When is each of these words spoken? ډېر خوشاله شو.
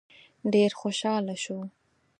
ډېر 0.53 0.71
خوشاله 0.79 1.35
شو. 1.43 1.57